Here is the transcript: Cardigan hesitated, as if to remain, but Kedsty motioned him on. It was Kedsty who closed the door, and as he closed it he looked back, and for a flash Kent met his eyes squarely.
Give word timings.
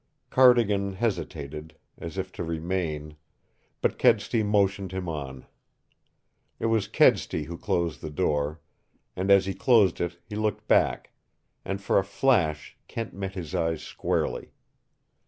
Cardigan 0.31 0.93
hesitated, 0.93 1.75
as 1.95 2.17
if 2.17 2.31
to 2.31 2.43
remain, 2.43 3.17
but 3.81 3.99
Kedsty 3.99 4.41
motioned 4.41 4.91
him 4.91 5.07
on. 5.07 5.45
It 6.57 6.65
was 6.65 6.87
Kedsty 6.87 7.43
who 7.43 7.55
closed 7.55 8.01
the 8.01 8.09
door, 8.09 8.59
and 9.15 9.29
as 9.29 9.45
he 9.45 9.53
closed 9.53 10.01
it 10.01 10.17
he 10.25 10.35
looked 10.35 10.67
back, 10.67 11.11
and 11.63 11.79
for 11.79 11.99
a 11.99 12.03
flash 12.03 12.75
Kent 12.87 13.13
met 13.13 13.35
his 13.35 13.53
eyes 13.53 13.83
squarely. 13.83 14.53